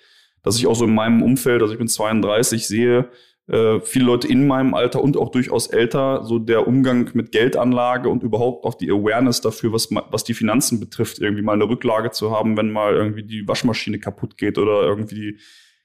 [0.43, 3.09] dass ich auch so in meinem Umfeld, also ich bin 32, sehe,
[3.47, 8.09] äh, viele Leute in meinem Alter und auch durchaus älter, so der Umgang mit Geldanlage
[8.09, 12.11] und überhaupt auch die Awareness dafür, was, was die Finanzen betrifft, irgendwie mal eine Rücklage
[12.11, 15.39] zu haben, wenn mal irgendwie die Waschmaschine kaputt geht oder irgendwie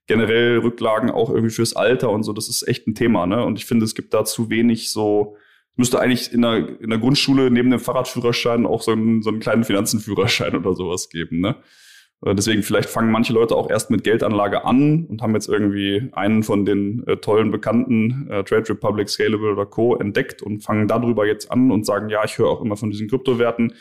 [0.07, 3.44] generell Rücklagen auch irgendwie fürs Alter und so, das ist echt ein Thema, ne?
[3.44, 5.37] Und ich finde, es gibt da zu wenig so,
[5.77, 9.38] müsste eigentlich in der, in der Grundschule neben dem Fahrradführerschein auch so einen, so einen
[9.38, 11.57] kleinen Finanzenführerschein oder sowas geben, ne?
[12.24, 16.11] Äh, deswegen vielleicht fangen manche Leute auch erst mit Geldanlage an und haben jetzt irgendwie
[16.12, 19.96] einen von den äh, tollen bekannten äh, Trade Republic, Scalable oder Co.
[19.96, 23.09] entdeckt und fangen darüber jetzt an und sagen, ja, ich höre auch immer von diesen
[23.09, 23.74] Kryptowerten.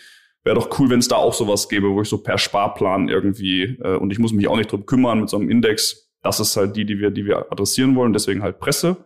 [0.43, 3.77] Wäre doch cool, wenn es da auch sowas gäbe, wo ich so per Sparplan irgendwie
[3.83, 6.09] äh, und ich muss mich auch nicht drum kümmern mit so einem Index.
[6.21, 8.13] Das ist halt die, die wir, die wir adressieren wollen.
[8.13, 8.97] Deswegen halt Presse.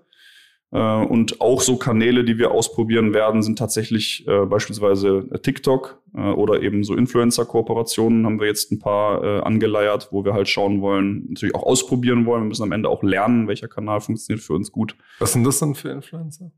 [0.74, 6.20] Äh, und auch so Kanäle, die wir ausprobieren werden, sind tatsächlich äh, beispielsweise TikTok äh,
[6.20, 10.82] oder eben so Influencer-Kooperationen haben wir jetzt ein paar äh, angeleiert, wo wir halt schauen
[10.82, 12.44] wollen, natürlich auch ausprobieren wollen.
[12.44, 14.96] Wir müssen am Ende auch lernen, welcher Kanal funktioniert für uns gut.
[15.20, 16.52] Was sind das denn für Influencer?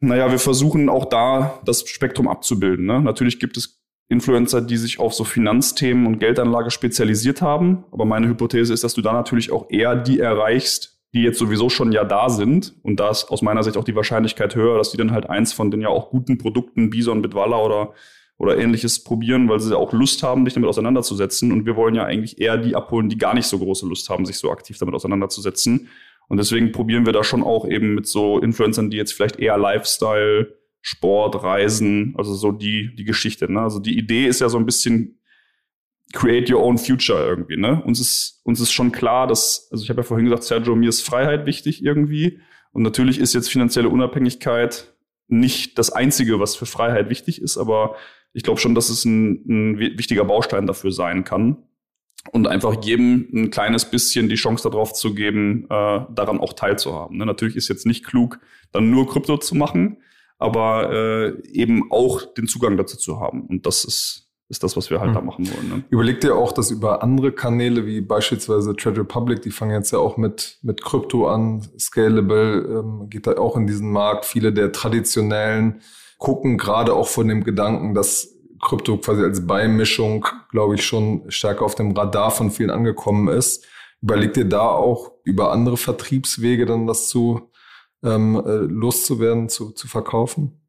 [0.00, 2.86] Naja, wir versuchen auch da das Spektrum abzubilden.
[2.86, 3.00] Ne?
[3.00, 7.84] Natürlich gibt es Influencer, die sich auf so Finanzthemen und Geldanlage spezialisiert haben.
[7.90, 11.70] Aber meine Hypothese ist, dass du da natürlich auch eher die erreichst, die jetzt sowieso
[11.70, 12.74] schon ja da sind.
[12.82, 15.52] Und da ist aus meiner Sicht auch die Wahrscheinlichkeit höher, dass die dann halt eins
[15.52, 17.94] von den ja auch guten Produkten, Bison, Bitwala oder,
[18.36, 21.52] oder ähnliches probieren, weil sie auch Lust haben, sich damit auseinanderzusetzen.
[21.52, 24.26] Und wir wollen ja eigentlich eher die abholen, die gar nicht so große Lust haben,
[24.26, 25.88] sich so aktiv damit auseinanderzusetzen.
[26.28, 29.56] Und deswegen probieren wir da schon auch eben mit so Influencern, die jetzt vielleicht eher
[29.56, 33.50] Lifestyle, Sport, Reisen, also so die, die Geschichte.
[33.50, 33.60] Ne?
[33.60, 35.20] Also die Idee ist ja so ein bisschen
[36.14, 37.82] create your own future irgendwie, ne?
[37.84, 40.88] Uns ist, uns ist schon klar, dass, also ich habe ja vorhin gesagt, Sergio, mir
[40.88, 42.40] ist Freiheit wichtig irgendwie.
[42.72, 44.94] Und natürlich ist jetzt finanzielle Unabhängigkeit
[45.28, 47.96] nicht das Einzige, was für Freiheit wichtig ist, aber
[48.32, 51.56] ich glaube schon, dass es ein, ein wichtiger Baustein dafür sein kann.
[52.32, 57.18] Und einfach jedem ein kleines bisschen die Chance darauf zu geben, äh, daran auch teilzuhaben.
[57.18, 57.26] Ne?
[57.26, 58.40] Natürlich ist jetzt nicht klug,
[58.72, 59.98] dann nur Krypto zu machen,
[60.38, 63.42] aber äh, eben auch den Zugang dazu zu haben.
[63.42, 64.23] Und das ist
[64.54, 65.14] ist das, was wir halt mhm.
[65.14, 65.68] da machen wollen.
[65.68, 65.84] Ne?
[65.90, 69.98] Überlegt ihr auch, dass über andere Kanäle wie beispielsweise Trade Republic, die fangen jetzt ja
[69.98, 74.24] auch mit, mit Krypto an, Scalable ähm, geht da auch in diesen Markt.
[74.24, 75.80] Viele der traditionellen
[76.18, 81.64] gucken gerade auch von dem Gedanken, dass Krypto quasi als Beimischung, glaube ich, schon stärker
[81.64, 83.66] auf dem Radar von vielen angekommen ist.
[84.00, 87.50] Überlegt ihr da auch über andere Vertriebswege dann das zu
[88.04, 90.60] ähm, äh, loszuwerden, zu, zu verkaufen?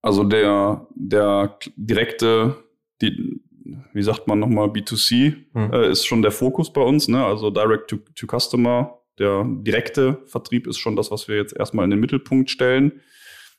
[0.00, 2.56] Also der, der direkte,
[3.02, 3.40] die,
[3.92, 5.72] wie sagt man nochmal, B2C hm.
[5.72, 7.24] äh, ist schon der Fokus bei uns, ne?
[7.24, 11.84] Also Direct to, to Customer, der direkte Vertrieb ist schon das, was wir jetzt erstmal
[11.84, 13.00] in den Mittelpunkt stellen.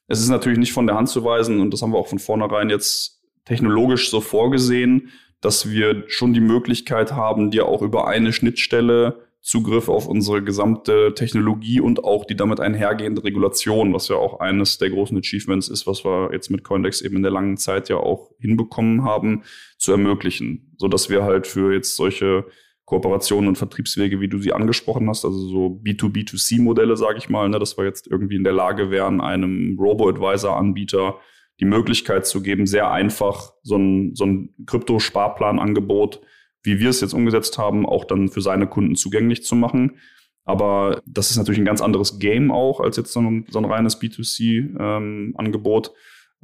[0.07, 2.19] Es ist natürlich nicht von der Hand zu weisen und das haben wir auch von
[2.19, 5.09] vornherein jetzt technologisch so vorgesehen,
[5.41, 11.13] dass wir schon die Möglichkeit haben, dir auch über eine Schnittstelle Zugriff auf unsere gesamte
[11.15, 15.87] Technologie und auch die damit einhergehende Regulation, was ja auch eines der großen Achievements ist,
[15.87, 19.43] was wir jetzt mit Coindex eben in der langen Zeit ja auch hinbekommen haben,
[19.77, 22.45] zu ermöglichen, so dass wir halt für jetzt solche
[22.89, 27.59] Kooperationen und Vertriebswege, wie du sie angesprochen hast, also so B2B2C-Modelle, sage ich mal, ne,
[27.59, 31.17] dass wir jetzt irgendwie in der Lage wären, einem Robo-Advisor-Anbieter
[31.59, 36.21] die Möglichkeit zu geben, sehr einfach so ein, so ein Krypto-Sparplan-Angebot,
[36.63, 39.97] wie wir es jetzt umgesetzt haben, auch dann für seine Kunden zugänglich zu machen.
[40.43, 43.65] Aber das ist natürlich ein ganz anderes Game auch als jetzt so ein, so ein
[43.65, 45.91] reines B2C-Angebot.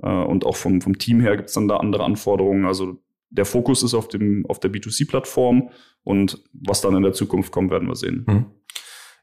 [0.03, 2.65] Ähm, äh, und auch vom, vom Team her gibt es dann da andere Anforderungen.
[2.65, 5.69] Also der Fokus ist auf, dem, auf der B2C-Plattform
[6.03, 8.25] und was dann in der Zukunft kommt, werden wir sehen.
[8.27, 8.45] Hm.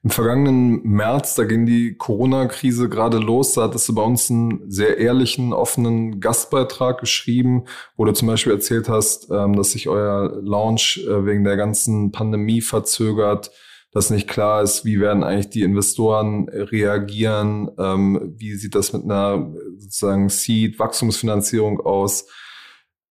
[0.04, 4.68] Im vergangenen März, da ging die Corona-Krise gerade los, da hattest du bei uns einen
[4.68, 10.40] sehr ehrlichen, offenen Gastbeitrag geschrieben, wo du zum Beispiel erzählt hast, ähm, dass sich euer
[10.42, 13.52] Launch äh, wegen der ganzen Pandemie verzögert,
[13.92, 19.04] dass nicht klar ist, wie werden eigentlich die Investoren reagieren, ähm, wie sieht das mit
[19.04, 22.26] einer sozusagen Seed-Wachstumsfinanzierung aus.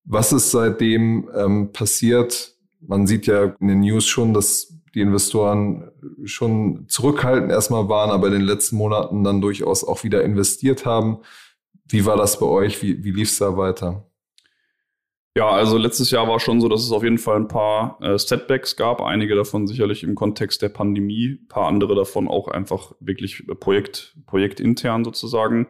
[0.04, 2.56] Was ist seitdem ähm, passiert?
[2.82, 5.92] Man sieht ja in den News schon, dass die Investoren
[6.26, 11.20] schon zurückhaltend erstmal waren, aber in den letzten Monaten dann durchaus auch wieder investiert haben.
[11.88, 12.82] Wie war das bei euch?
[12.82, 14.06] Wie, wie lief es da weiter?
[15.38, 18.18] Ja, also letztes Jahr war schon so, dass es auf jeden Fall ein paar äh,
[18.18, 19.02] Setbacks gab.
[19.02, 24.18] Einige davon sicherlich im Kontext der Pandemie, ein paar andere davon auch einfach wirklich Projekt,
[24.26, 25.68] projektintern sozusagen.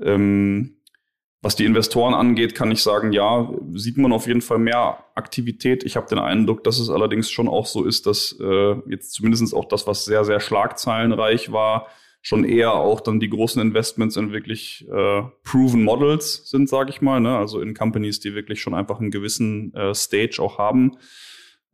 [0.00, 0.73] Ähm,
[1.44, 5.84] was die Investoren angeht, kann ich sagen, ja, sieht man auf jeden Fall mehr Aktivität.
[5.84, 9.54] Ich habe den Eindruck, dass es allerdings schon auch so ist, dass äh, jetzt zumindest
[9.54, 11.88] auch das, was sehr, sehr schlagzeilenreich war,
[12.22, 17.02] schon eher auch dann die großen Investments in wirklich äh, proven Models sind, sage ich
[17.02, 17.20] mal.
[17.20, 17.36] Ne?
[17.36, 20.92] Also in Companies, die wirklich schon einfach einen gewissen äh, Stage auch haben.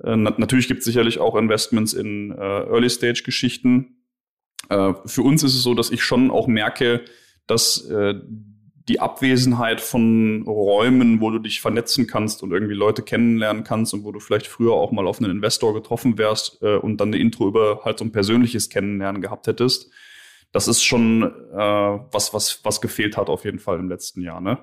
[0.03, 4.03] Äh, na natürlich gibt es sicherlich auch Investments in äh, Early-Stage-Geschichten.
[4.69, 7.05] Äh, für uns ist es so, dass ich schon auch merke,
[7.47, 8.15] dass äh,
[8.89, 14.05] die Abwesenheit von Räumen, wo du dich vernetzen kannst und irgendwie Leute kennenlernen kannst und
[14.05, 17.19] wo du vielleicht früher auch mal auf einen Investor getroffen wärst äh, und dann eine
[17.19, 19.91] Intro über halt so ein persönliches Kennenlernen gehabt hättest.
[20.53, 24.41] Das ist schon äh, was, was, was gefehlt hat auf jeden Fall im letzten Jahr.
[24.41, 24.59] Ne?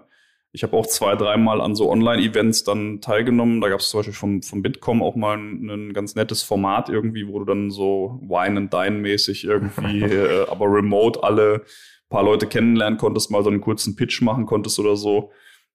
[0.51, 3.61] Ich habe auch zwei, dreimal an so Online-Events dann teilgenommen.
[3.61, 6.89] Da gab es zum Beispiel vom, vom Bitkom auch mal ein, ein, ganz nettes Format
[6.89, 11.63] irgendwie, wo du dann so Wine and Dine mäßig irgendwie, äh, aber remote alle
[12.09, 15.31] paar Leute kennenlernen konntest, mal so einen kurzen Pitch machen konntest oder so.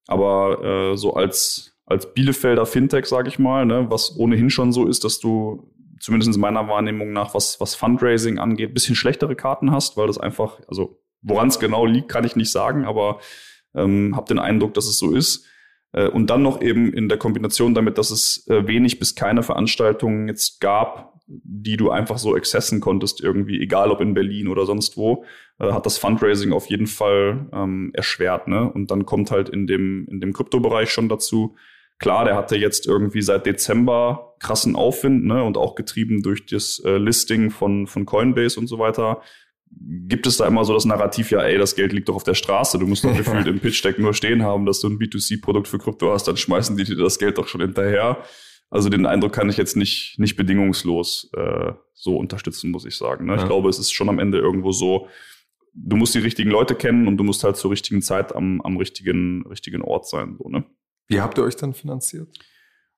[0.07, 4.87] Aber äh, so als, als Bielefelder Fintech, sage ich mal, ne, was ohnehin schon so
[4.87, 9.71] ist, dass du zumindest in meiner Wahrnehmung nach, was, was Fundraising angeht, bisschen schlechtere Karten
[9.71, 13.21] hast, weil das einfach, also woran es genau liegt, kann ich nicht sagen, aber
[13.75, 15.47] ähm, habe den Eindruck, dass es so ist.
[15.93, 19.45] Äh, und dann noch eben in der Kombination damit, dass es äh, wenig bis keine
[19.45, 24.67] Veranstaltungen jetzt gab, die du einfach so accessen konntest, irgendwie, egal ob in Berlin oder
[24.67, 25.25] sonst wo,
[25.63, 28.49] äh, hat das Fundraising auf jeden Fall ähm, erschwert.
[28.49, 28.71] Ne?
[28.71, 31.55] Und dann kommt halt in dem, in dem Kryptobereich schon dazu,
[31.99, 35.45] klar, der hatte jetzt irgendwie seit Dezember krassen Aufwind ne?
[35.45, 39.23] und auch getrieben durch das äh, Listing von, von Coinbase und so weiter.
[39.71, 42.35] Gibt es da immer so das Narrativ, ja, ey, das Geld liegt doch auf der
[42.35, 45.79] Straße, du musst doch gefühlt im Pitch-Deck nur stehen haben, dass du ein B2C-Produkt für
[45.79, 48.19] Krypto hast, dann schmeißen die dir das Geld doch schon hinterher.
[48.69, 53.27] Also den Eindruck kann ich jetzt nicht, nicht bedingungslos äh, so unterstützen, muss ich sagen.
[53.27, 53.35] Ne?
[53.35, 53.39] Ja.
[53.39, 55.09] Ich glaube, es ist schon am Ende irgendwo so,
[55.73, 58.77] du musst die richtigen Leute kennen und du musst halt zur richtigen Zeit am, am
[58.77, 60.37] richtigen, richtigen Ort sein.
[60.39, 60.65] So, ne?
[61.09, 62.29] Wie habt ihr euch dann finanziert?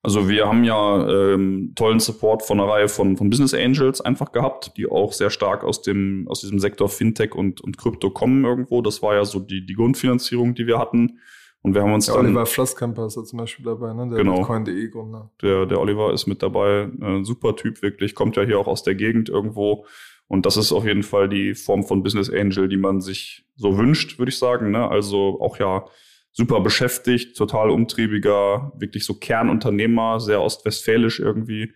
[0.03, 4.33] Also wir haben ja ähm, tollen Support von einer Reihe von, von Business Angels einfach
[4.33, 8.45] gehabt, die auch sehr stark aus dem aus diesem Sektor Fintech und und Krypto kommen
[8.45, 8.83] irgendwo.
[8.83, 11.21] Das war ja so die die Grundfinanzierung, die wir hatten.
[11.63, 14.07] Und wir haben uns der dann, Oliver Flosskamper ist da zum Beispiel dabei, ne?
[14.11, 15.31] Der genau, Coin.de Gründer.
[15.41, 18.83] Der, der Oliver ist mit dabei, ein super Typ wirklich, kommt ja hier auch aus
[18.83, 19.87] der Gegend irgendwo.
[20.27, 23.77] Und das ist auf jeden Fall die Form von Business Angel, die man sich so
[23.77, 24.71] wünscht, würde ich sagen.
[24.71, 24.89] Ne?
[24.89, 25.85] Also auch ja
[26.33, 31.73] super beschäftigt, total umtriebiger, wirklich so Kernunternehmer, sehr ostwestfälisch irgendwie,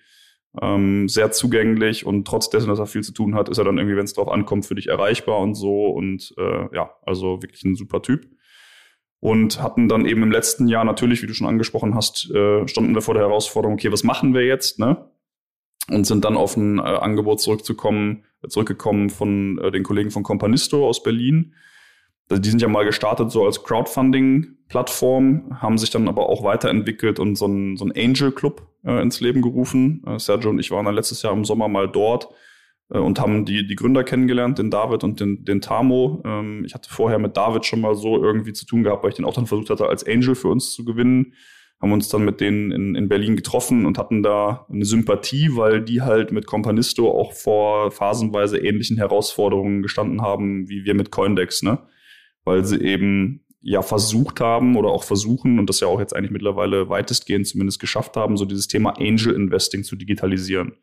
[0.61, 3.78] ähm, sehr zugänglich und trotz dessen, dass er viel zu tun hat, ist er dann
[3.78, 5.87] irgendwie, wenn es drauf ankommt, für dich erreichbar und so.
[5.87, 8.26] Und äh, ja, also wirklich ein super Typ.
[9.20, 12.94] und hatten dann eben im letzten Jahr natürlich, wie du schon angesprochen hast, äh, standen
[12.94, 15.11] wir vor der Herausforderung, okay, was machen wir jetzt, ne?
[15.90, 20.87] Und sind dann auf ein äh, Angebot zurückzukommen, zurückgekommen von äh, den Kollegen von Companisto
[20.87, 21.55] aus Berlin.
[22.31, 27.37] Die sind ja mal gestartet so als Crowdfunding-Plattform, haben sich dann aber auch weiterentwickelt und
[27.37, 30.03] so ein, so Angel-Club äh, ins Leben gerufen.
[30.07, 32.29] Äh, Sergio und ich waren dann letztes Jahr im Sommer mal dort
[32.90, 36.22] äh, und haben die, die Gründer kennengelernt, den David und den, den Tamo.
[36.24, 39.16] Ähm, ich hatte vorher mit David schon mal so irgendwie zu tun gehabt, weil ich
[39.16, 41.33] den auch dann versucht hatte, als Angel für uns zu gewinnen.
[41.80, 45.80] Haben uns dann mit denen in, in Berlin getroffen und hatten da eine Sympathie, weil
[45.80, 51.62] die halt mit Companisto auch vor phasenweise ähnlichen Herausforderungen gestanden haben, wie wir mit Coindex,
[51.62, 51.78] ne?
[52.44, 56.30] Weil sie eben ja versucht haben oder auch versuchen und das ja auch jetzt eigentlich
[56.30, 60.74] mittlerweile weitestgehend zumindest geschafft haben, so dieses Thema Angel Investing zu digitalisieren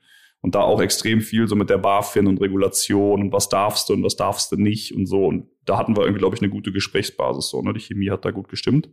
[0.45, 3.93] und da auch extrem viel so mit der BaFin und Regulation und was darfst du
[3.93, 5.25] und was darfst du nicht und so.
[5.25, 7.49] Und da hatten wir irgendwie, glaube ich, eine gute Gesprächsbasis.
[7.49, 7.73] So, ne?
[7.73, 8.89] Die Chemie hat da gut gestimmt.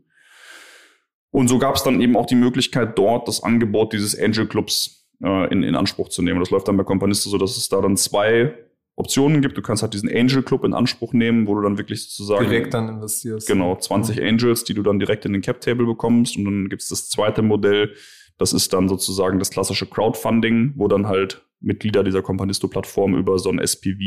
[1.33, 5.09] Und so gab es dann eben auch die Möglichkeit, dort das Angebot dieses Angel Clubs
[5.23, 6.39] äh, in, in Anspruch zu nehmen.
[6.41, 8.55] Das läuft dann bei Companista so, dass es da dann zwei
[8.97, 9.57] Optionen gibt.
[9.57, 12.75] Du kannst halt diesen Angel Club in Anspruch nehmen, wo du dann wirklich sozusagen direkt
[12.75, 13.49] dann investierst.
[13.49, 14.27] Genau, 20 mhm.
[14.27, 16.37] Angels, die du dann direkt in den Cap Table bekommst.
[16.37, 17.95] Und dann gibt es das zweite Modell,
[18.39, 23.51] das ist dann sozusagen das klassische Crowdfunding, wo dann halt Mitglieder dieser Companisto-Plattform über so
[23.51, 24.01] ein SPV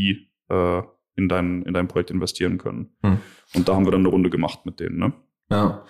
[0.49, 0.81] äh,
[1.15, 2.95] in, dein, in dein Projekt investieren können.
[3.01, 3.19] Hm.
[3.55, 4.97] Und da haben wir dann eine Runde gemacht mit denen.
[4.97, 5.13] Ne?
[5.49, 5.85] Ja.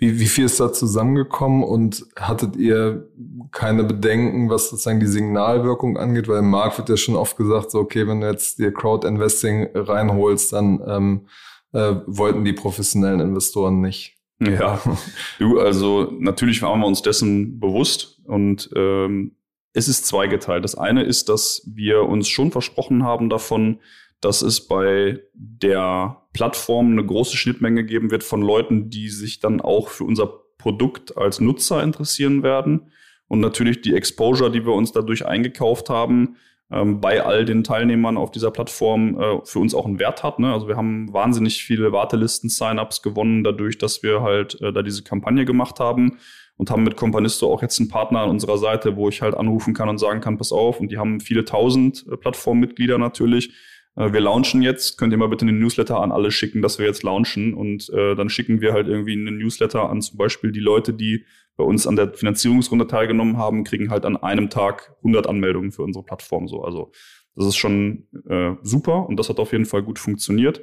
[0.00, 3.06] Wie, wie viel ist da zusammengekommen und hattet ihr
[3.52, 6.26] keine Bedenken, was sozusagen die Signalwirkung angeht?
[6.26, 9.68] Weil im Markt wird ja schon oft gesagt, so okay, wenn du jetzt dir Crowd-Investing
[9.74, 11.26] reinholst, dann ähm,
[11.72, 14.16] äh, wollten die professionellen Investoren nicht.
[14.40, 14.80] Ja,
[15.38, 19.36] du, also natürlich waren wir uns dessen bewusst und ähm,
[19.74, 20.64] es ist zweigeteilt.
[20.64, 23.80] Das eine ist, dass wir uns schon versprochen haben davon,
[24.20, 29.60] dass es bei der Plattform eine große Schnittmenge geben wird von Leuten, die sich dann
[29.60, 30.26] auch für unser
[30.58, 32.92] Produkt als Nutzer interessieren werden.
[33.28, 36.36] Und natürlich die Exposure, die wir uns dadurch eingekauft haben,
[36.70, 40.38] ähm, bei all den Teilnehmern auf dieser Plattform äh, für uns auch einen Wert hat.
[40.38, 40.52] Ne?
[40.52, 45.44] Also wir haben wahnsinnig viele Wartelisten-Sign-ups gewonnen, dadurch, dass wir halt äh, da diese Kampagne
[45.44, 46.18] gemacht haben
[46.56, 49.74] und haben mit Companisto auch jetzt einen Partner an unserer Seite, wo ich halt anrufen
[49.74, 50.78] kann und sagen kann, pass auf.
[50.78, 53.52] Und die haben viele tausend äh, Plattformmitglieder natürlich.
[54.00, 56.86] Äh, wir launchen jetzt, könnt ihr mal bitte einen Newsletter an alle schicken, dass wir
[56.86, 57.54] jetzt launchen.
[57.54, 61.26] Und äh, dann schicken wir halt irgendwie einen Newsletter an zum Beispiel die Leute, die
[61.56, 65.82] bei uns an der Finanzierungsrunde teilgenommen haben, kriegen halt an einem Tag 100 Anmeldungen für
[65.82, 66.48] unsere Plattform.
[66.48, 66.92] So, also
[67.36, 70.62] das ist schon äh, super und das hat auf jeden Fall gut funktioniert.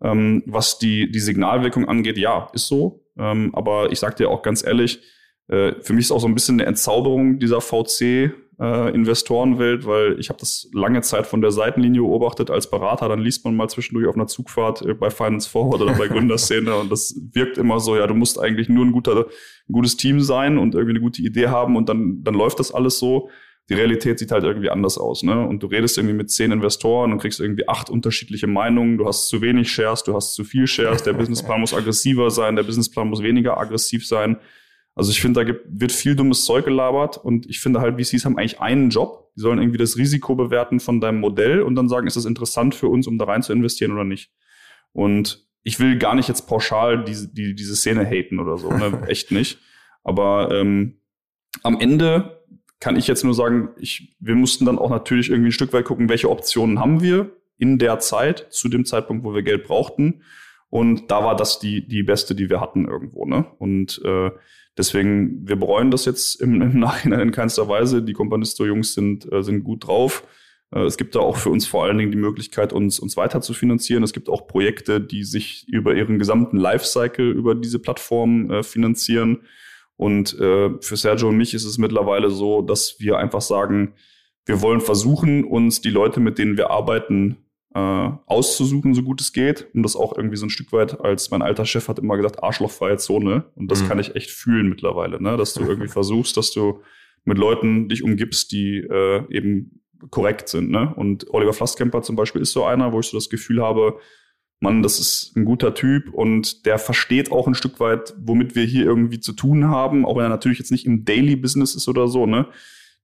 [0.00, 3.04] Ähm, was die die Signalwirkung angeht, ja, ist so.
[3.18, 5.00] Ähm, aber ich sage dir auch ganz ehrlich,
[5.48, 10.18] äh, für mich ist auch so ein bisschen eine Entzauberung dieser VC äh, Investorenwelt, weil
[10.18, 13.08] ich habe das lange Zeit von der Seitenlinie beobachtet als Berater.
[13.08, 16.74] Dann liest man mal zwischendurch auf einer Zugfahrt äh, bei Finance Forward oder bei Gründerszene
[16.74, 19.26] und das wirkt immer so, ja, du musst eigentlich nur ein, guter,
[19.68, 22.72] ein gutes Team sein und irgendwie eine gute Idee haben und dann, dann läuft das
[22.72, 23.30] alles so.
[23.70, 25.46] Die Realität sieht halt irgendwie anders aus, ne?
[25.46, 28.96] Und du redest irgendwie mit zehn Investoren und kriegst irgendwie acht unterschiedliche Meinungen.
[28.96, 31.02] Du hast zu wenig Shares, du hast zu viel Shares.
[31.02, 34.38] Der Businessplan muss aggressiver sein, der Businessplan muss weniger aggressiv sein.
[34.98, 38.24] Also ich finde, da gibt, wird viel dummes Zeug gelabert und ich finde halt, VCs
[38.24, 39.30] haben eigentlich einen Job.
[39.36, 42.74] Die sollen irgendwie das Risiko bewerten von deinem Modell und dann sagen, ist das interessant
[42.74, 44.32] für uns, um da rein zu investieren oder nicht.
[44.92, 49.04] Und ich will gar nicht jetzt pauschal diese, die, diese Szene haten oder so, ne?
[49.06, 49.60] echt nicht.
[50.02, 51.00] Aber ähm,
[51.62, 52.42] am Ende
[52.80, 55.84] kann ich jetzt nur sagen, ich, wir mussten dann auch natürlich irgendwie ein Stück weit
[55.84, 60.22] gucken, welche Optionen haben wir in der Zeit, zu dem Zeitpunkt, wo wir Geld brauchten.
[60.70, 63.26] Und da war das die, die beste, die wir hatten irgendwo.
[63.26, 63.46] Ne?
[63.58, 64.32] Und äh,
[64.78, 68.02] Deswegen, wir bereuen das jetzt im, im Nachhinein in keinster Weise.
[68.02, 70.22] Die Companisto-Jungs sind, äh, sind gut drauf.
[70.72, 73.40] Äh, es gibt da auch für uns vor allen Dingen die Möglichkeit, uns, uns weiter
[73.40, 74.02] zu finanzieren.
[74.02, 79.42] Es gibt auch Projekte, die sich über ihren gesamten Lifecycle über diese Plattform äh, finanzieren.
[79.96, 83.94] Und äh, für Sergio und mich ist es mittlerweile so, dass wir einfach sagen,
[84.46, 87.36] wir wollen versuchen, uns die Leute, mit denen wir arbeiten,
[87.74, 89.68] äh, auszusuchen, so gut es geht.
[89.74, 92.42] Und das auch irgendwie so ein Stück weit, als mein alter Chef hat immer gesagt,
[92.42, 93.44] arschlochfreie Zone.
[93.54, 93.88] Und das mhm.
[93.88, 95.36] kann ich echt fühlen mittlerweile, ne?
[95.36, 96.80] dass du irgendwie versuchst, dass du
[97.24, 100.70] mit Leuten dich umgibst, die äh, eben korrekt sind.
[100.70, 100.94] Ne?
[100.94, 103.98] Und Oliver Flasskemper zum Beispiel ist so einer, wo ich so das Gefühl habe,
[104.60, 108.64] Mann, das ist ein guter Typ und der versteht auch ein Stück weit, womit wir
[108.64, 111.86] hier irgendwie zu tun haben, auch wenn er natürlich jetzt nicht im Daily Business ist
[111.86, 112.48] oder so, ne?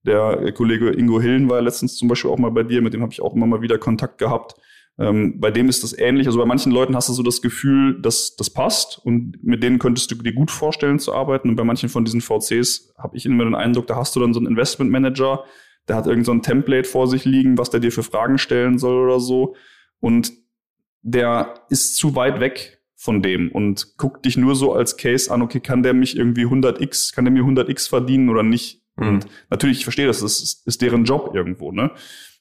[0.06, 3.12] Der Kollege Ingo Hillen war letztens zum Beispiel auch mal bei dir, mit dem habe
[3.12, 4.54] ich auch immer mal wieder Kontakt gehabt.
[4.98, 6.26] Ähm, bei dem ist das ähnlich.
[6.26, 9.78] Also bei manchen Leuten hast du so das Gefühl, dass das passt und mit denen
[9.78, 11.48] könntest du dir gut vorstellen zu arbeiten.
[11.48, 14.34] Und bei manchen von diesen VCs habe ich immer den Eindruck, da hast du dann
[14.34, 15.44] so einen Investment Manager,
[15.88, 18.78] der hat irgend so ein Template vor sich liegen, was der dir für Fragen stellen
[18.78, 19.56] soll oder so.
[20.00, 20.32] Und
[21.02, 25.42] der ist zu weit weg von dem und guck dich nur so als Case an,
[25.42, 28.83] okay, kann der mich irgendwie 100x, kann der mir 100x verdienen oder nicht?
[28.96, 29.08] Mhm.
[29.08, 31.90] Und natürlich, ich verstehe das, das ist, ist deren Job irgendwo, ne?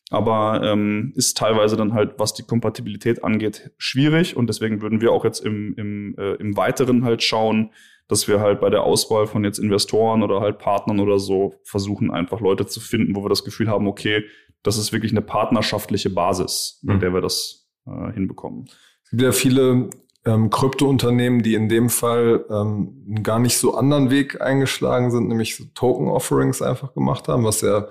[0.09, 5.11] Aber ähm, ist teilweise dann halt, was die Kompatibilität angeht, schwierig und deswegen würden wir
[5.11, 7.71] auch jetzt im, im, äh, im Weiteren halt schauen,
[8.07, 12.11] dass wir halt bei der Auswahl von jetzt Investoren oder halt Partnern oder so versuchen,
[12.11, 14.23] einfach Leute zu finden, wo wir das Gefühl haben, okay,
[14.61, 16.99] das ist wirklich eine partnerschaftliche Basis, mit mhm.
[16.99, 18.65] der wir das äh, hinbekommen.
[19.03, 19.89] Es gibt ja viele
[20.25, 25.27] ähm, Krypto-Unternehmen, die in dem Fall ähm, einen gar nicht so anderen Weg eingeschlagen sind,
[25.27, 27.87] nämlich so Token-Offerings einfach gemacht haben, was ja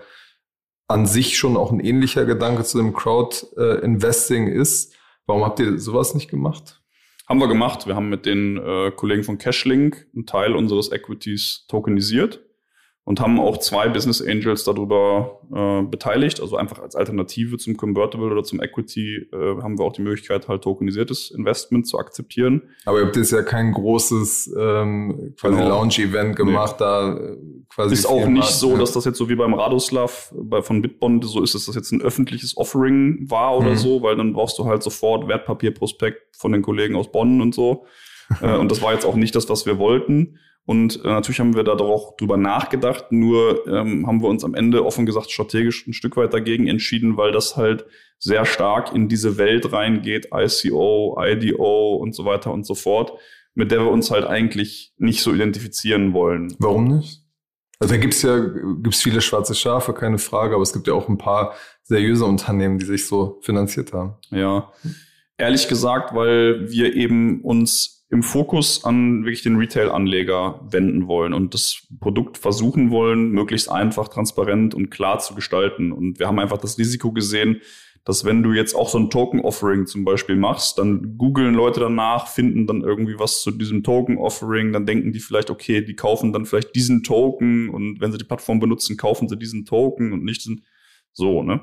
[0.89, 4.95] an sich schon auch ein ähnlicher Gedanke zu dem Crowd-Investing äh, ist.
[5.27, 6.83] Warum habt ihr sowas nicht gemacht?
[7.29, 7.87] Haben wir gemacht.
[7.87, 12.41] Wir haben mit den äh, Kollegen von Cashlink einen Teil unseres Equities tokenisiert
[13.05, 16.41] und haben auch zwei Business Angels darüber äh, beteiligt.
[16.41, 20.47] Also einfach als Alternative zum Convertible oder zum Equity äh, haben wir auch die Möglichkeit,
[20.47, 22.63] halt tokenisiertes Investment zu akzeptieren.
[22.85, 25.69] Aber ihr habt jetzt ja kein großes ähm, quasi genau.
[25.69, 26.87] Launch-Event gemacht, nee.
[26.87, 27.37] da äh,
[27.69, 27.95] quasi.
[27.95, 31.43] Ist auch nicht so, dass das jetzt so wie beim Radoslav bei, von Bitbond so
[31.43, 33.77] ist, dass das jetzt ein öffentliches Offering war oder mhm.
[33.79, 37.85] so, weil dann brauchst du halt sofort Wertpapierprospekt von den Kollegen aus Bonn und so.
[38.41, 40.39] äh, und das war jetzt auch nicht das, was wir wollten.
[40.65, 44.55] Und äh, natürlich haben wir da auch drüber nachgedacht, nur ähm, haben wir uns am
[44.55, 47.85] Ende offen gesagt strategisch ein Stück weit dagegen entschieden, weil das halt
[48.19, 53.13] sehr stark in diese Welt reingeht, ICO, IDO und so weiter und so fort,
[53.55, 56.55] mit der wir uns halt eigentlich nicht so identifizieren wollen.
[56.59, 57.23] Warum nicht?
[57.81, 61.09] Also da gibt's ja gibt's viele schwarze Schafe, keine Frage, aber es gibt ja auch
[61.09, 64.15] ein paar seriöse Unternehmen, die sich so finanziert haben.
[64.31, 64.73] Ja,
[65.37, 71.55] ehrlich gesagt, weil wir eben uns im Fokus an wirklich den Retail-Anleger wenden wollen und
[71.55, 75.93] das Produkt versuchen wollen, möglichst einfach, transparent und klar zu gestalten.
[75.93, 77.63] Und wir haben einfach das Risiko gesehen,
[78.05, 82.29] dass wenn du jetzt auch so ein Token-Offering zum Beispiel machst, dann googeln Leute danach,
[82.29, 86.45] finden dann irgendwie was zu diesem Token-Offering, dann denken die vielleicht, okay, die kaufen dann
[86.45, 90.45] vielleicht diesen Token und wenn sie die Plattform benutzen, kaufen sie diesen Token und nicht
[90.45, 90.67] diesen,
[91.15, 91.63] so, ne?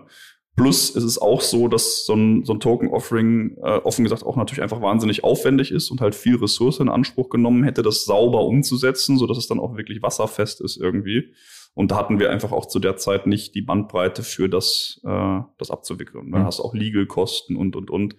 [0.60, 4.36] Plus ist es auch so, dass so ein, so ein Token-Offering äh, offen gesagt auch
[4.36, 8.44] natürlich einfach wahnsinnig aufwendig ist und halt viel Ressource in Anspruch genommen hätte, das sauber
[8.44, 11.34] umzusetzen, so dass es dann auch wirklich wasserfest ist irgendwie.
[11.74, 15.40] Und da hatten wir einfach auch zu der Zeit nicht die Bandbreite für das, äh,
[15.58, 16.32] das abzuwickeln.
[16.32, 16.46] Dann mhm.
[16.46, 18.16] hast du auch Legal-Kosten und, und, und.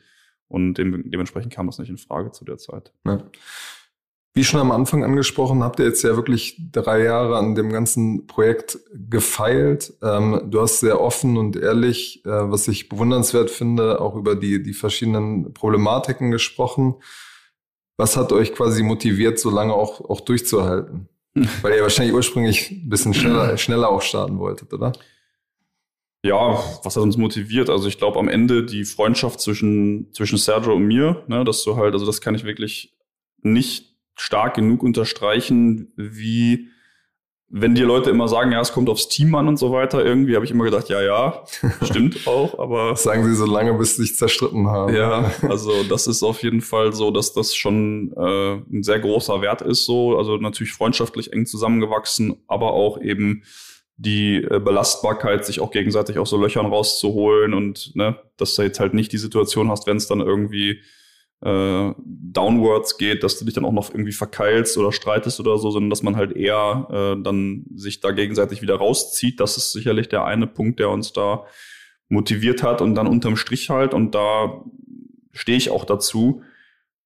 [0.49, 2.93] Und dem, dementsprechend kam das nicht in Frage zu der Zeit.
[3.07, 3.23] Ja.
[4.33, 8.29] Wie schon am Anfang angesprochen, habt ihr jetzt ja wirklich drei Jahre an dem ganzen
[8.29, 9.93] Projekt gefeilt.
[10.03, 14.63] Ähm, du hast sehr offen und ehrlich, äh, was ich bewundernswert finde, auch über die,
[14.63, 16.95] die verschiedenen Problematiken gesprochen.
[17.97, 21.09] Was hat euch quasi motiviert, so lange auch, auch durchzuhalten?
[21.63, 24.93] Weil ihr wahrscheinlich ursprünglich ein bisschen schneller, schneller auch starten wolltet, oder?
[26.23, 27.69] Ja, was hat uns motiviert?
[27.69, 31.77] Also ich glaube am Ende die Freundschaft zwischen, zwischen Sergio und mir, ne, dass du
[31.77, 32.95] halt, also das kann ich wirklich
[33.43, 36.69] nicht stark genug unterstreichen, wie
[37.53, 40.37] wenn dir Leute immer sagen, ja, es kommt aufs Team an und so weiter, irgendwie
[40.37, 41.45] habe ich immer gedacht, ja, ja,
[41.83, 42.95] stimmt auch, aber.
[42.95, 44.95] sagen sie so lange, bis sie sich zerstritten haben.
[44.95, 49.43] Ja, also das ist auf jeden Fall so, dass das schon äh, ein sehr großer
[49.43, 50.17] Wert ist, so.
[50.17, 53.43] Also natürlich freundschaftlich eng zusammengewachsen, aber auch eben
[53.97, 58.79] die äh, Belastbarkeit, sich auch gegenseitig aus so Löchern rauszuholen und ne, dass du jetzt
[58.79, 60.81] halt nicht die Situation hast, wenn es dann irgendwie
[61.43, 65.71] äh, downwards geht, dass du dich dann auch noch irgendwie verkeilst oder streitest oder so,
[65.71, 69.41] sondern dass man halt eher äh, dann sich da gegenseitig wieder rauszieht.
[69.41, 71.45] Das ist sicherlich der eine Punkt, der uns da
[72.09, 74.65] motiviert hat und dann unterm Strich halt, und da
[75.33, 76.43] stehe ich auch dazu,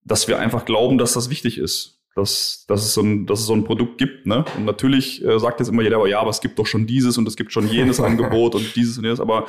[0.05, 2.01] dass wir einfach glauben, dass das wichtig ist.
[2.17, 4.45] Dass, dass, es so ein, dass es so ein Produkt gibt, ne?
[4.57, 7.19] Und natürlich äh, sagt jetzt immer jeder, aber ja, aber es gibt doch schon dieses
[7.19, 9.47] und es gibt schon jenes Angebot und dieses und jenes, aber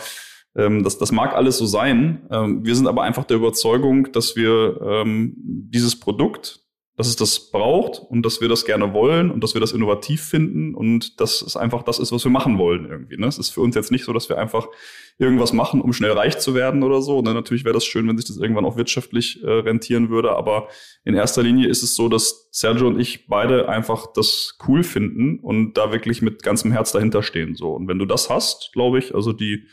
[0.55, 2.27] ähm, das, das mag alles so sein.
[2.31, 6.61] Ähm, wir sind aber einfach der Überzeugung, dass wir ähm, dieses Produkt,
[6.97, 10.23] dass es das braucht und dass wir das gerne wollen und dass wir das innovativ
[10.23, 13.17] finden und dass es einfach das ist, was wir machen wollen irgendwie.
[13.17, 13.27] Ne?
[13.27, 14.69] Es ist für uns jetzt nicht so, dass wir einfach
[15.17, 17.21] irgendwas machen, um schnell reich zu werden oder so.
[17.21, 17.33] Ne?
[17.33, 20.69] Natürlich wäre das schön, wenn sich das irgendwann auch wirtschaftlich äh, rentieren würde, aber
[21.03, 25.39] in erster Linie ist es so, dass Sergio und ich beide einfach das cool finden
[25.39, 27.55] und da wirklich mit ganzem Herz dahinter stehen.
[27.55, 27.73] So.
[27.73, 29.65] Und wenn du das hast, glaube ich, also die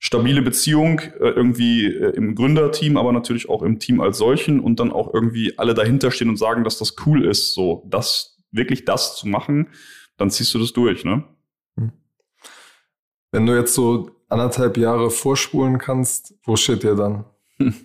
[0.00, 4.80] stabile Beziehung äh, irgendwie äh, im Gründerteam, aber natürlich auch im Team als solchen und
[4.80, 8.86] dann auch irgendwie alle dahinter stehen und sagen, dass das cool ist, so das wirklich
[8.86, 9.68] das zu machen,
[10.16, 11.24] dann ziehst du das durch, ne?
[11.76, 11.92] Hm.
[13.30, 17.26] Wenn du jetzt so anderthalb Jahre vorspulen kannst, wo steht ihr dann?
[17.58, 17.74] Hm.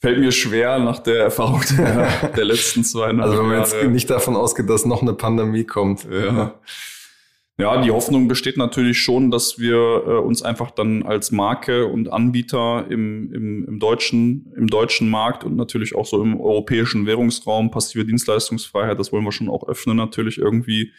[0.00, 3.22] Fällt mir schwer nach der Erfahrung der, der letzten zwei Jahre.
[3.22, 6.04] Also wenn man jetzt nicht davon ausgeht, dass noch eine Pandemie kommt.
[6.04, 6.60] Ja.
[7.56, 12.12] Ja, die Hoffnung besteht natürlich schon, dass wir äh, uns einfach dann als Marke und
[12.12, 17.70] Anbieter im, im, im, deutschen, im deutschen Markt und natürlich auch so im europäischen Währungsraum,
[17.70, 20.92] passive Dienstleistungsfreiheit, das wollen wir schon auch öffnen, natürlich irgendwie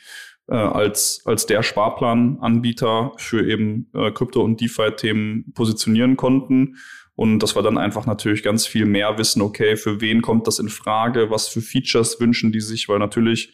[0.48, 6.78] äh, als, als der Sparplananbieter für eben äh, Krypto- und DeFi-Themen positionieren konnten.
[7.16, 10.60] Und dass wir dann einfach natürlich ganz viel mehr wissen, okay, für wen kommt das
[10.60, 13.54] in Frage, was für Features wünschen die sich, weil natürlich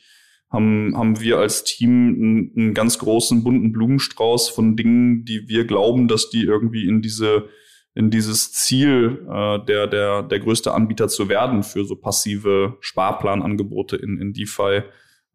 [0.51, 5.65] haben, haben wir als Team einen, einen ganz großen bunten Blumenstrauß von Dingen, die wir
[5.65, 7.49] glauben, dass die irgendwie in diese
[7.93, 13.97] in dieses Ziel äh, der der der größte Anbieter zu werden für so passive Sparplanangebote
[13.97, 14.83] in in DeFi,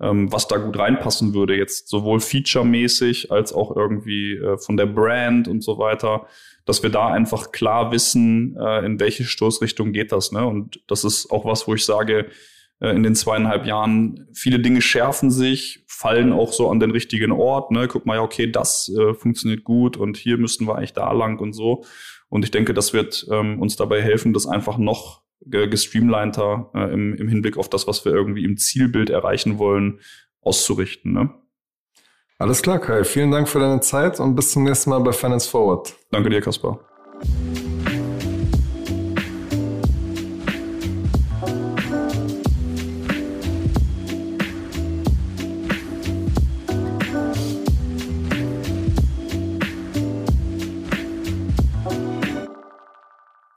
[0.01, 4.87] ähm, was da gut reinpassen würde jetzt sowohl featuremäßig als auch irgendwie äh, von der
[4.87, 6.27] Brand und so weiter,
[6.65, 10.47] dass wir da einfach klar wissen, äh, in welche Stoßrichtung geht das, ne?
[10.47, 12.27] Und das ist auch was, wo ich sage,
[12.81, 14.29] in den zweieinhalb Jahren.
[14.35, 17.71] Viele Dinge schärfen sich, fallen auch so an den richtigen Ort.
[17.71, 17.89] Ne?
[17.89, 21.41] Guck mal, ja, okay, das äh, funktioniert gut und hier müssten wir eigentlich da lang
[21.41, 21.85] und so.
[22.29, 27.15] Und ich denke, das wird ähm, uns dabei helfen, das einfach noch gestreamliner äh, im,
[27.15, 30.01] im Hinblick auf das, was wir irgendwie im Zielbild erreichen wollen,
[30.41, 31.13] auszurichten.
[31.13, 31.31] Ne?
[32.39, 33.05] Alles klar, Kai.
[33.05, 35.95] Vielen Dank für deine Zeit und bis zum nächsten Mal bei Finance Forward.
[36.11, 36.81] Danke dir, Kaspar.